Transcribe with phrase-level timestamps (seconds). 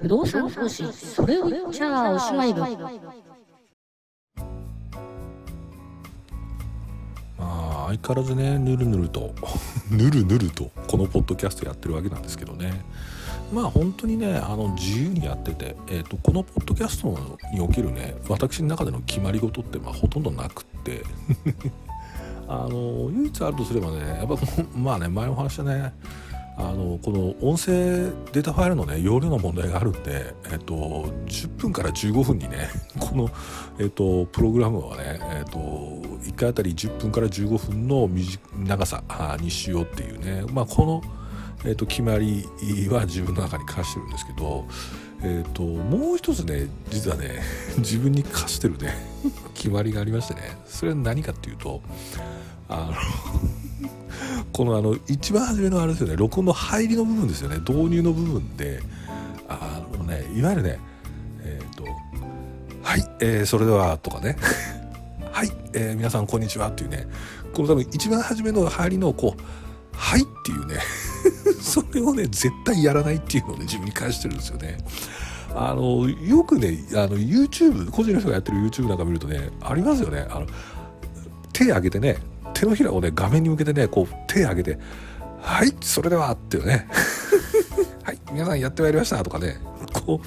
[0.00, 2.68] 不動産投資それを言っちゃおしまい部ま
[7.38, 9.34] あ相変わらずねぬるぬると
[9.90, 12.84] ぬるぬるとこのポッドキャストやってるわけなんですけどね。
[13.52, 17.18] まあ本当にねあの自由にやってて、えーと、このポッドキャスト
[17.54, 21.02] におけるね私の中での決まり事ってまあほとんどなくって。
[22.50, 24.34] あの唯一あるとすればねやっぱ
[24.74, 25.92] まあね前お話したね
[26.60, 27.72] あのこの音声
[28.32, 30.74] データファイルのね容量の問題があるんで、えっと、
[31.26, 33.30] 10分から15分にね この、
[33.78, 38.10] えっと、プログラムはね、えっと、1回あたり10分から15分の
[38.56, 39.04] 長さ
[39.40, 41.02] にしようっていうね、まあ、この、
[41.64, 42.44] えっと、決まり
[42.90, 44.66] は自分の中に課してるんですけど、
[45.22, 47.40] えっと、もう一つね実はね
[47.78, 48.94] 自分に課してるね
[49.54, 51.80] 決まりがありましてねそれは何かっていうと
[52.68, 52.94] あの
[54.52, 56.16] このあの一番初めのあれですよね。
[56.16, 57.58] 録音の入りの部分ですよね。
[57.58, 58.82] 導入の部分で。
[59.48, 60.78] あのねいわゆるね
[61.42, 61.84] えっ、ー、と
[62.82, 64.36] 「はい、えー、それでは」とかね
[65.32, 67.08] 「はい、えー、皆さんこんにちは」っていうね。
[67.54, 69.42] この多分一番初めの入りのこう
[69.96, 70.76] 「はい」っていうね。
[71.60, 74.78] それをね絶対やらないっていうのをね自分に返してるんですよね。
[75.54, 80.26] あのよくねあの YouTube 個人の人がやってる YouTube なんか見るとねありますよね。
[80.30, 80.46] あの
[81.52, 82.18] 手挙げてね
[82.58, 84.78] 手のひらをね画面に向けてねこう手上げて
[85.40, 86.88] 「はいそれでは」っていうね
[88.02, 89.60] 「はい皆さんやってまいりました」とかね。
[89.92, 90.26] こう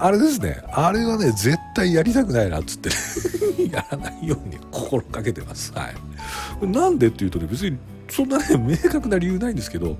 [0.00, 0.62] あれですね。
[0.72, 2.90] あれはね絶対やりたくないなっつって
[3.72, 5.72] やらないように心がけてます。
[5.74, 5.90] は
[6.62, 6.66] い。
[6.66, 7.78] なんでっていうとね別に
[8.08, 9.96] そんなね明確な理由ないんですけど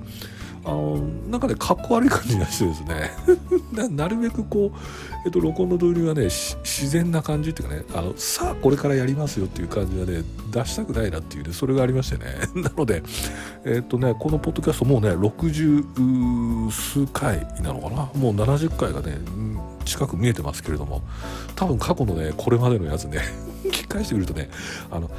[0.65, 0.97] あの
[1.29, 3.11] なんかねかっこ悪い感じがしてですね。
[3.91, 4.79] なるべくこう、
[5.25, 12.25] えっと、録音の導入はね自然な感じっていうかねあのさあこれからやりますよっていう感じはね出したくないなっていうねそれがありましてね。
[12.63, 13.03] なので
[13.65, 18.21] えっとねこのポッドキャストもうね60数回なのかな？
[18.21, 19.19] もう70回がね
[19.85, 21.03] 近く見えてますけれども
[21.55, 23.21] 多分過去のねこれまでのやつね
[23.65, 24.51] 聞き返してみるとね
[24.91, 25.11] あの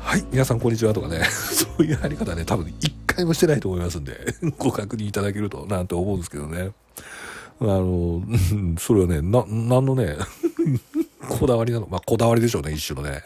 [0.00, 4.16] はい皆さんこんにちはとかねそういうやり方ね多分一回もしてないと思いますんで
[4.58, 6.72] ご確認いただけるとなんて思うんですけどね。
[7.58, 8.22] あの
[8.78, 10.16] それはねななんのね
[11.28, 11.88] こだわりなの？
[11.90, 13.22] まあこだわりでしょうね一種のね。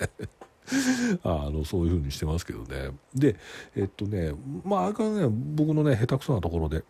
[1.25, 2.93] あのそういう風にしてますけどね。
[3.15, 3.35] で
[3.75, 4.33] えっとね
[4.65, 6.85] まああれからね僕のね下手くそなところで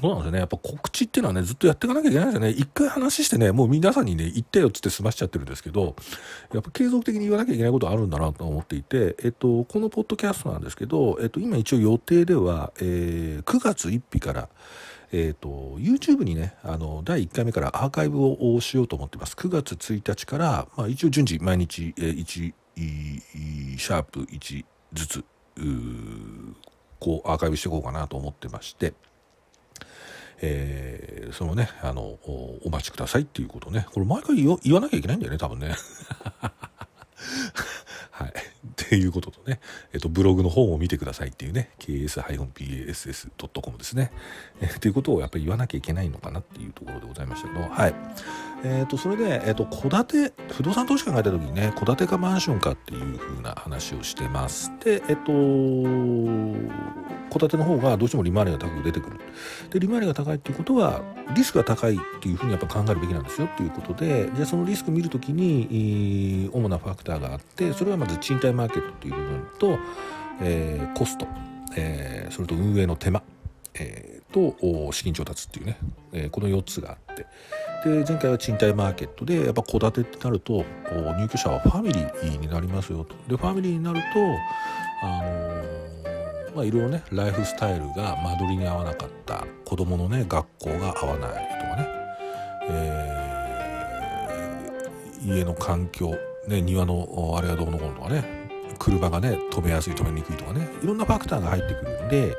[0.00, 0.38] そうなんですね。
[0.38, 2.50] やっぱ告知っていうのはね、ずっとやっていかなきゃいけないんですよね。
[2.50, 5.96] 一回話してね、もう皆さんにね、言ったよっつって済ましちゃってるんですけど、
[6.52, 14.48] やっぱ継続的に言わなきゃいけないことあるんだなと思っていて、えっと、このポッドキャストなんですけど、えっと、今一応予定では、えー、9月1日から、
[15.12, 19.34] えっと、YouTube にね、あの、第1回目からアーカイブをしようと思ってます。
[19.34, 22.52] 9月1日から、まあ一応順次毎日、えー、1、
[23.78, 25.24] シャープ1ずつ、
[27.00, 28.94] こうアーカイブしていこうかなと思ってまして、
[30.40, 33.86] えー、そのね、あの、お待ちくださいっていうことね。
[33.92, 35.74] これ毎回言わなきゃいけないんだよね、多分ね。
[38.88, 38.88] い。
[38.88, 39.60] っていうこととね、
[39.92, 44.10] えっと、ブログの方を見てくださいっていうね、ks-bass.com ですね。
[44.62, 47.94] えー、っていうことをやっぱり言わなきゃいけないのかなっていうところでございましたけど、はい。
[48.64, 54.72] えっ、ー、と、それで、えっ、ー、と、戸建て、不動産投資考えた時にね、戸建てかマンションかっていう風な話をしてます。
[54.82, 55.32] で、えっ、と、
[57.30, 59.18] 戸建ての方がどうしても利回りが高く出てくる。
[59.70, 61.02] で、利回りが高いっていうことは、
[61.36, 69.78] リスクが高いっていうふうにやっぱ考えるべきなんですよっていうことで、じゃあそのリスク見るときに、主なファクターがあって、それはまず賃貸マーケットっていう部分と、
[70.40, 71.26] えー、コスト、
[71.76, 73.22] えー、それと運営の手間、
[73.74, 75.78] えー、と資金調達っていうね、
[76.12, 77.26] えー、この4つがあって
[77.84, 83.14] で前回は賃貸マーケットでやっぱ戸建てってなると入居者はファミリーになりますよと。
[83.28, 84.06] でファミリーになると
[85.02, 85.22] あ
[86.50, 91.57] の、まあいろいろねライフスタイルが間取りに合わなかった子供のね学校が合わない、
[92.70, 96.14] えー、家の環境
[96.46, 98.48] ね庭のあれがどうのこうのとかね
[98.78, 102.36] 車がね止めやすい止めにくいとかねいろんなファクターが入ってくるんで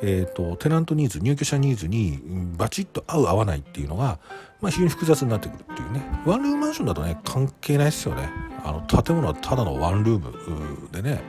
[0.00, 2.20] えーと、テナントニーズ入居者ニーズに
[2.56, 4.18] バチッと合う合わないっていうのが、
[4.60, 6.02] まあ、非常に複雑になってくるっていうね。
[6.24, 8.30] ワンルームマンションだとね関係ないですよね。
[8.64, 11.20] あの建物はただのワンルームでね、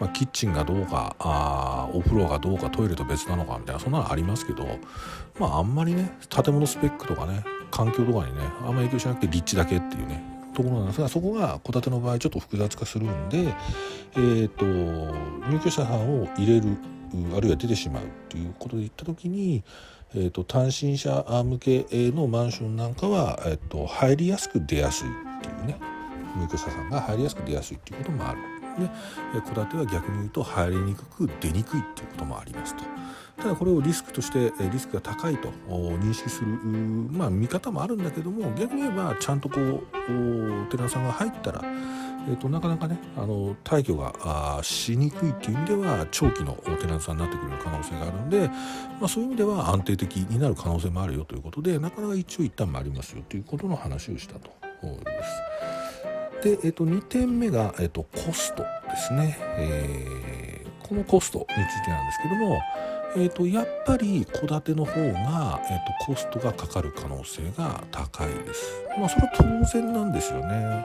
[0.00, 4.66] まあ、キッチンがどうかあお風呂がどうかトイレと別なのかみたいなそんなのありますけど
[5.38, 10.22] まああんまりね建物スペックとかね環境とかにねあんま影響しなくて立地だけっていうね
[10.54, 13.54] ところなんですがそこが戸建ての場合ちょっと複雑化するんで、
[14.14, 14.64] えーと
[15.48, 16.76] 入居者さんを入れる
[17.36, 19.62] あるいは出てしまうということで言った時に、
[20.14, 25.78] えーと、単身者向けのマンションなんかは、えーと、入りやすく出やすいっていうね
[26.36, 28.51] 入居者さんが入りやすく出やすいっていうこともある。
[28.80, 32.84] で戸建ては逆に言うと入りにくく出にくいっていうこともありますと。
[33.42, 39.82] ただこれをリスクとしてリスクが高いと認識する、まあ、見方もあるんだけども逆に言えばちゃんとこう
[40.70, 41.60] テナンさんが入ったら、
[42.28, 54.50] えーと、なかなかねあの退去がしにくいっていう意味では長期のテナンさんになってくる可能性があるんで、まあ、そういう意味では安定的になる可能性もあるよということでなかなか一応一旦もありますよということの話をしたと
[54.82, 55.51] 思います。
[56.42, 62.60] で、えーと、2点目が、えーと、コストですね、えー、このコストについてなんですけども
[63.14, 68.82] えーと、やっぱり戸建ての方が、えーと、コストがかかる可能性が高いです。
[68.98, 70.84] まあそれは当然なんですよね。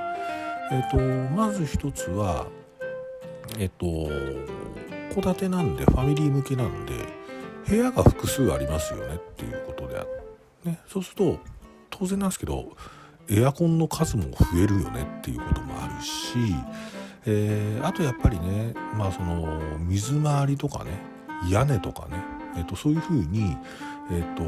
[0.74, 0.98] えーと、
[1.33, 2.48] まず一つは
[3.57, 4.09] えっ、ー、
[5.12, 7.06] と戸建てなんでファミリー向けなんで
[7.65, 10.06] 部屋が複数ありますよねっていうことであ
[10.65, 11.39] ね、そうすると
[11.89, 12.75] 当然なんですけど
[13.29, 16.56] エアコンの数も増えるよねっていうこともあるし、
[17.25, 20.91] えー、あとやっぱりねまあその水回りとかね
[21.50, 22.24] 屋根とかね、
[22.56, 23.57] えー、とそういうふうに、
[24.12, 24.44] えーと、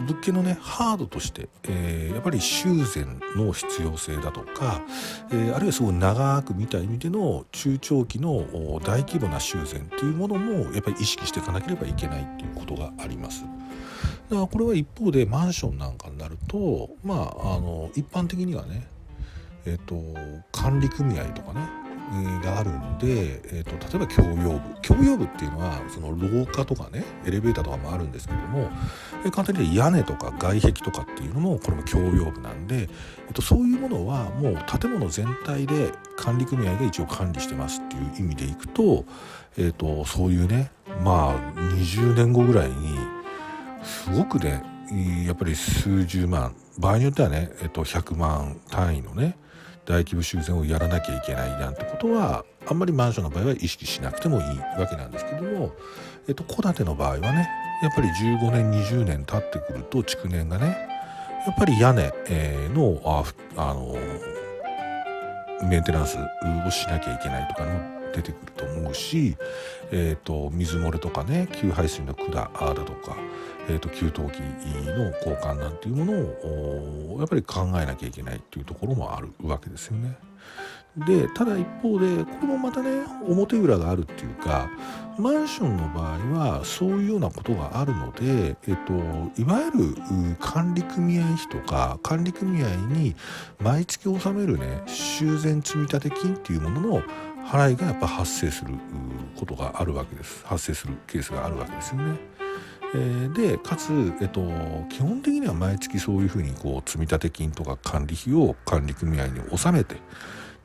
[0.00, 4.82] 物件のねハードとして、えー、やっぱり修繕の必要性だとか、
[5.30, 13.44] えー、あるいはすごい長く見た意味での中長期の大規模な修繕っていうものもやっぱり意識していかなければいけないっていうことがあります。
[14.28, 18.86] だからこれは一方でマンションなんかになるとまああの一般的にはね
[19.64, 19.96] えっ、ー、と
[20.52, 21.60] 管理組合とかね
[22.42, 24.60] があるんで、えーと、例えば共用部。
[24.80, 28.70] 共用部っていうのはその廊下とかねエレベーターとかもあるんですけども、
[29.24, 39.04] えー、簡単に屋根とか外壁とかっていうのもこれも共用部なんで、えーと、そういうものはもう建物全体で管理組合が一応管理してますっていう意味でいくと,、
[39.56, 40.70] えーと、そういうね
[41.04, 43.17] まあ20年後ぐらいに
[43.82, 44.62] すごくね
[45.26, 46.54] やっぱり数十万。
[46.78, 49.36] 場合によってはね、えー、と100万単位のね
[49.84, 55.72] 大規模修繕をやらなきゃいけないなんてことはあんまりマンションの場合は意識しなくてもいいわけなんですけども
[56.28, 57.48] えっと戸建ての場合はね
[57.82, 60.88] やっぱり15年20年経ってくると築年がね
[61.46, 63.24] やっぱり屋根、えのあ
[63.56, 63.96] あの
[65.66, 66.18] メンテナンス
[66.66, 69.36] をしなきゃいけないとかも出てくると思うし、
[69.90, 72.48] えーと、水漏れとかね給排水の管だ
[72.84, 73.16] とか、
[73.68, 80.16] えーと、給湯器の交換なんていうものをやっぱり考えなきゃいけないっていうところもあるわけですよね。
[81.06, 82.90] でただ一方でこれもまたね
[83.26, 84.68] 表裏があるっていうか
[85.18, 88.92] マンションの場合はそういうようなことがあるので、えっと、
[89.40, 93.14] いわゆる管理組合費とか管理組合に
[93.60, 97.02] 毎月納めるね修繕積立金っていうものの
[97.48, 98.74] 払いがやっぱ発生する
[99.34, 102.18] ことがあるわけです発生するケースがあるわけですよね。
[102.94, 104.40] えー、でかつ、えっと、
[104.88, 109.96] 基本的には毎月そういうふうにこう積立金とか管理費を管理組合に納めて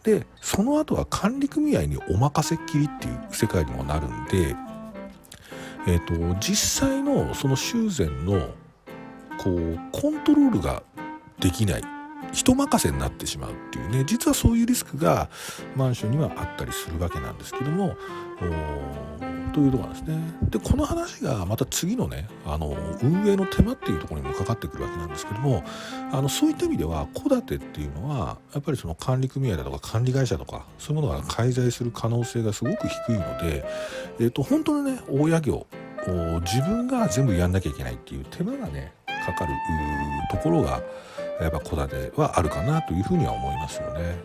[0.04, 4.56] でその後は管理組合にお任せっきりっていう世界にもなるんで、
[5.86, 8.52] えっと、実際のその修繕の
[9.38, 10.84] こうコントロールが
[11.40, 11.84] できない
[12.32, 15.30] 人任せになってしまうっていうね実はそういうリスクが
[15.76, 17.96] マンションにはあったりするわけなんですけども
[19.54, 20.18] というところなんですね。
[20.50, 25.64] でこの話がまた次のねあの運営の手間っていうところにもかかってくるわけなんですけども
[26.12, 33.64] あのそういった意味では戸建てっていうのはやっぱりその管理組合だとか管理会社とかそういうものが介在する可能性がすごく低いので、
[34.20, 35.68] えーと、本当にね大家業
[36.42, 38.92] 自分が全部やんなきゃいけないっていう手間がね
[39.26, 39.54] かかる
[40.32, 40.82] ところが
[41.42, 44.04] やっぱ戸建てはあるかなというふうには思いますよね。
[44.04, 44.16] はい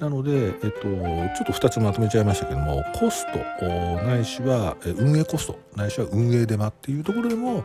[0.00, 3.38] なので、えっと、ちょっと2つまとめちゃいましたけどもコスト
[4.04, 7.64] ないしは運営コストないしは運営手間っていうところでも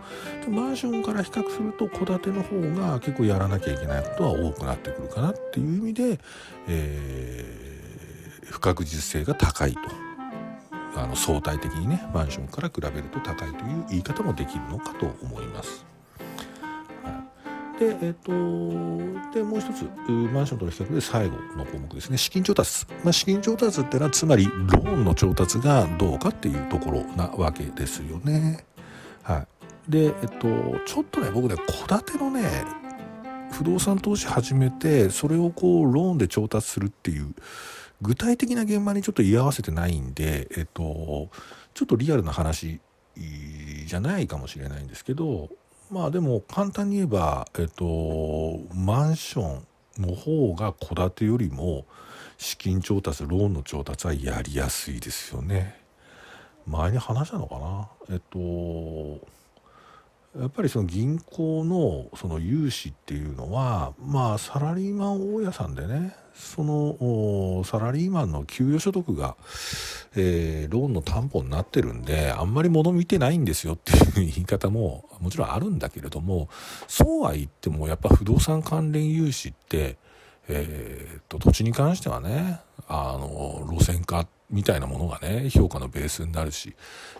[0.49, 6.19] マンションから比較すると戸建ての方が結構やらなきゃいけないことは多くなってくるかなっていう意味で、
[6.67, 9.79] えー、不確実性が高いと
[10.95, 15.92] あの相対的にねマンションから比べると高いという言い方もできるのかと思います。
[17.79, 18.31] で、えっ、と、
[19.33, 19.83] で、もう一つ、
[20.31, 22.17] マンションとの比較で最後の項目ですね。
[22.17, 22.85] 資金調達。
[23.03, 28.65] まあ、資金調達ってのは、つまり、ローンの調達がどうかっていうところなわけですよね。
[29.23, 29.39] は
[29.87, 29.91] い。
[29.91, 30.47] で、えっと、
[30.85, 31.55] ちょっとね、僕ね、
[31.87, 32.63] 戸建てのね、
[33.51, 37.33] 不動産投資始めて、それをこう、ローンで調達するっていう、
[38.01, 41.29] 具体的な現場にちょっと居合わせてないんで、えっと、
[41.73, 42.79] ちょっとリアルな話
[43.85, 45.49] じゃないかもしれないんですけど、
[45.93, 49.65] まあでも簡単に言えば、えっと、マンション
[50.00, 51.85] の方が戸建てよりも
[52.39, 55.79] 資金調達ローンの調達はやりやすいですよね。
[56.65, 57.89] 前に話したのかな？
[58.09, 58.39] えっと
[60.39, 69.35] やっぱりその銀行のその融資っていうのはまあサラリーマン大家さんでねそのサラリーマンの給与所得が、
[70.15, 76.49] えー、ローンの担保になってるんであんまり物見てないんですよっていう言い方ももちろんあるんだけれども
[76.87, 79.97] そうは言ってもやっぱ不動産関連融資って
[80.49, 86.75] えー、と土地に関してはねあの路線化みたいなものがね評価のベースになるし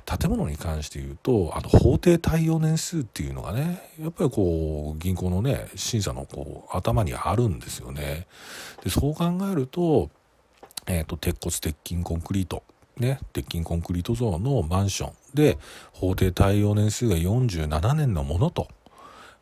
[0.06, 8.28] 建物に関して言うとあの法定耐用年数っていうのがねやっぱりこう銀行のね審査のこう頭にあるんですよね。
[8.84, 10.10] でそう考えると,、
[10.86, 12.64] えーと、鉄骨鉄筋コンクリート
[12.98, 15.58] ね、鉄筋コンクリート像のマンションで
[15.94, 18.68] 法定耐用年数が47年のものと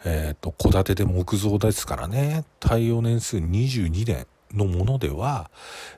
[0.04, 5.50] えっ、ー、と、戸建てで木造ですからね、耐用年数22年のものでは、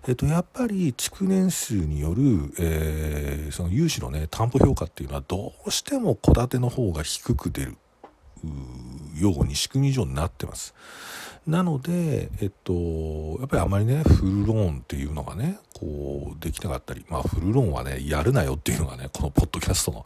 [0.07, 7.77] えっ、と、やっぱり築年数による、えー、その融資のね、担保評価っていうのはどうしても戸建ての方が低く出る
[9.15, 10.73] ように仕組み上になってます。
[11.45, 12.73] なので、えっと、
[13.39, 20.05] やっぱりあまりね、フルローンっていうのがね、こう、できなかったり、まあ、フルローンはね、やるなよっていうのがね、このポッドキャストの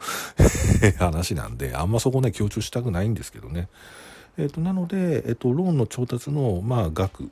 [0.97, 3.69] 話なんで、あんまそこね、強調したくないんですけどね。
[4.37, 7.29] えっと、なので、えっと、ローンの調達の、まあ、額、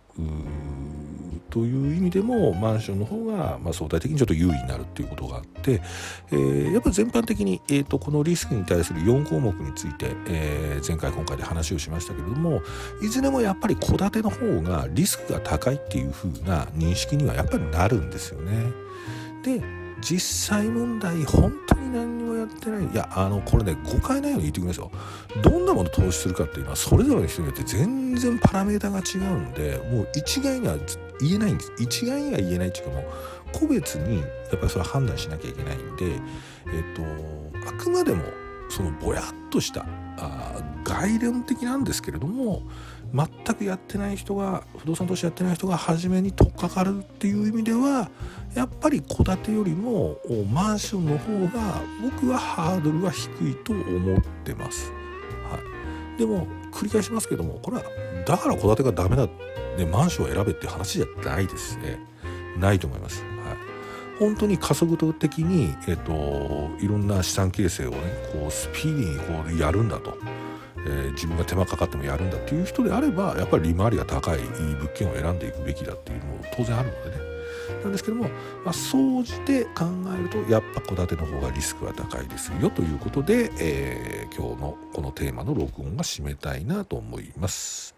[1.56, 5.82] という意味でもマンションの方が、まあ、相対的にちょっと優位になるっていうことがあって、
[6.32, 12.62] えー、やっぱり全般的に、えーと、このリスクに対する4項目について、えー、前回今回で話をしましたけれども
[13.02, 18.64] いずれもやっぱり戸建ての方がリスクが高いっていう風な認識にはやっぱりなるんですよね。
[19.44, 22.86] で実際問題本当に何にもやってない。
[22.86, 24.92] いやあのこれね誤解ないように言ってくださいよ。
[25.42, 30.76] どんなもの投資するかっていうのはそれぞれの人によって全然パラメータが違うんでもう一概には
[31.22, 31.72] 言えないんです。
[31.80, 33.04] 一概には言えないっていうかもう
[33.54, 34.26] 個別にや
[34.56, 38.24] っぱりそれは判断しなきゃいけないんでえっとあくまでも
[38.70, 39.86] そのぼやっとした
[40.18, 42.64] あ概論的なんですけれども
[43.14, 48.10] 全くやってない人が不動産投資やってない人が初めに取っかかるっていう意味では
[48.54, 50.18] やっぱり戸建てよりも
[50.52, 54.92] マンションの方が僕はハードルは低いと思ってます。
[55.50, 55.60] は
[56.16, 57.84] い、でも繰り返しますけどもこれは
[58.26, 59.28] だから戸建てがダメだ
[59.78, 62.00] でマンションを選べって話じゃないですね
[62.58, 63.24] ないと思います。
[64.20, 67.98] 本当に加速度的に、えっと、いろんな資産形成をね
[68.32, 70.18] こうスピーディーにこうやるんだと、
[70.78, 77.36] えー、自分が手間かかってもやるんだっていう人であればやっぱり利回りが高い物件を選んでいくべきだっていうのも当然あるのでね
[77.84, 78.24] なんですけども、
[78.64, 79.86] まあ、総じて考
[80.18, 87.95] えるとやっぱ戸建ての方がリスクは高いですよということで、えー、今日のこのテーマの録音が締めたいなと思います。